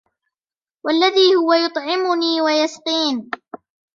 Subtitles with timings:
[0.85, 3.31] وَالَّذِي هُوَ يُطْعِمُنِي وَيَسْقِينِ